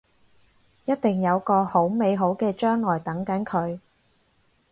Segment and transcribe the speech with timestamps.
[0.85, 3.79] 一定有個好美好嘅將來等緊佢